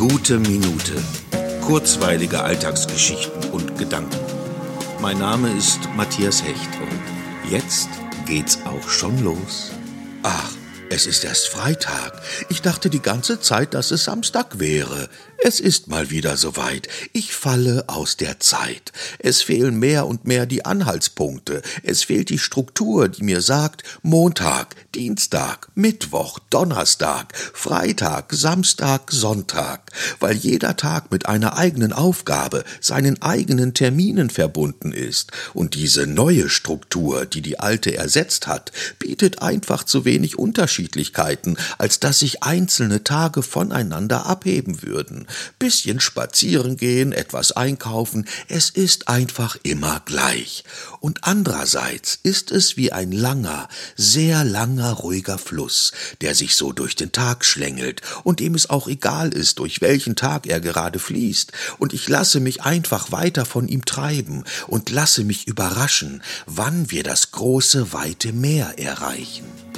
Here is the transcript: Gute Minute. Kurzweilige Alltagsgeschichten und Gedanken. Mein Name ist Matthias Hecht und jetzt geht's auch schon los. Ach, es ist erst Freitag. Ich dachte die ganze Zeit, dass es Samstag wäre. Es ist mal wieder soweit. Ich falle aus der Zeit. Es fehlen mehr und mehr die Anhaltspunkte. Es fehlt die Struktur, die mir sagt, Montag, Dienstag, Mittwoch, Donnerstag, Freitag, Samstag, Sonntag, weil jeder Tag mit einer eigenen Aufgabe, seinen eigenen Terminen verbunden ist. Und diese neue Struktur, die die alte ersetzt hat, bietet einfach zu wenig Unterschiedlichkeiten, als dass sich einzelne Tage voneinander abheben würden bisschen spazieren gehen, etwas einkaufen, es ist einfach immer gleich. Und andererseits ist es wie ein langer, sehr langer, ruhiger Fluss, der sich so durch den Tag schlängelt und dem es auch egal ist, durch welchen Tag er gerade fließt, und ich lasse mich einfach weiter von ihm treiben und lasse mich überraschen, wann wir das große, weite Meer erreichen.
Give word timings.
Gute 0.00 0.38
Minute. 0.38 0.94
Kurzweilige 1.60 2.42
Alltagsgeschichten 2.42 3.50
und 3.50 3.76
Gedanken. 3.76 4.16
Mein 5.02 5.18
Name 5.18 5.54
ist 5.54 5.78
Matthias 5.94 6.42
Hecht 6.42 6.70
und 6.80 7.50
jetzt 7.50 7.90
geht's 8.24 8.60
auch 8.64 8.88
schon 8.88 9.22
los. 9.22 9.72
Ach, 10.22 10.52
es 10.88 11.06
ist 11.06 11.22
erst 11.22 11.48
Freitag. 11.48 12.22
Ich 12.48 12.62
dachte 12.62 12.88
die 12.88 13.02
ganze 13.02 13.40
Zeit, 13.40 13.74
dass 13.74 13.90
es 13.90 14.06
Samstag 14.06 14.58
wäre. 14.58 15.10
Es 15.42 15.58
ist 15.58 15.88
mal 15.88 16.10
wieder 16.10 16.36
soweit. 16.36 16.86
Ich 17.14 17.32
falle 17.32 17.84
aus 17.86 18.18
der 18.18 18.40
Zeit. 18.40 18.92
Es 19.18 19.40
fehlen 19.40 19.78
mehr 19.78 20.06
und 20.06 20.26
mehr 20.26 20.44
die 20.44 20.66
Anhaltspunkte. 20.66 21.62
Es 21.82 22.02
fehlt 22.02 22.28
die 22.28 22.38
Struktur, 22.38 23.08
die 23.08 23.22
mir 23.22 23.40
sagt, 23.40 23.82
Montag, 24.02 24.76
Dienstag, 24.94 25.68
Mittwoch, 25.74 26.40
Donnerstag, 26.50 27.34
Freitag, 27.54 28.34
Samstag, 28.34 29.10
Sonntag, 29.12 29.92
weil 30.18 30.36
jeder 30.36 30.76
Tag 30.76 31.10
mit 31.10 31.24
einer 31.24 31.56
eigenen 31.56 31.94
Aufgabe, 31.94 32.62
seinen 32.82 33.22
eigenen 33.22 33.72
Terminen 33.72 34.28
verbunden 34.28 34.92
ist. 34.92 35.32
Und 35.54 35.74
diese 35.74 36.06
neue 36.06 36.50
Struktur, 36.50 37.24
die 37.24 37.40
die 37.40 37.58
alte 37.58 37.96
ersetzt 37.96 38.46
hat, 38.46 38.72
bietet 38.98 39.40
einfach 39.40 39.84
zu 39.84 40.04
wenig 40.04 40.38
Unterschiedlichkeiten, 40.38 41.56
als 41.78 41.98
dass 41.98 42.18
sich 42.18 42.42
einzelne 42.42 43.04
Tage 43.04 43.42
voneinander 43.42 44.26
abheben 44.26 44.82
würden 44.82 45.28
bisschen 45.58 46.00
spazieren 46.00 46.76
gehen, 46.76 47.12
etwas 47.12 47.52
einkaufen, 47.52 48.26
es 48.48 48.70
ist 48.70 49.08
einfach 49.08 49.56
immer 49.62 50.02
gleich. 50.04 50.64
Und 51.00 51.24
andererseits 51.24 52.18
ist 52.22 52.50
es 52.50 52.76
wie 52.76 52.92
ein 52.92 53.12
langer, 53.12 53.68
sehr 53.96 54.44
langer, 54.44 54.92
ruhiger 54.92 55.38
Fluss, 55.38 55.92
der 56.20 56.34
sich 56.34 56.54
so 56.54 56.72
durch 56.72 56.96
den 56.96 57.12
Tag 57.12 57.44
schlängelt 57.44 58.02
und 58.24 58.40
dem 58.40 58.54
es 58.54 58.70
auch 58.70 58.88
egal 58.88 59.32
ist, 59.32 59.58
durch 59.58 59.80
welchen 59.80 60.16
Tag 60.16 60.46
er 60.46 60.60
gerade 60.60 60.98
fließt, 60.98 61.52
und 61.78 61.92
ich 61.92 62.08
lasse 62.08 62.40
mich 62.40 62.62
einfach 62.62 63.12
weiter 63.12 63.44
von 63.44 63.68
ihm 63.68 63.84
treiben 63.84 64.44
und 64.66 64.90
lasse 64.90 65.24
mich 65.24 65.46
überraschen, 65.46 66.22
wann 66.46 66.90
wir 66.90 67.02
das 67.02 67.30
große, 67.30 67.92
weite 67.92 68.32
Meer 68.32 68.78
erreichen. 68.78 69.69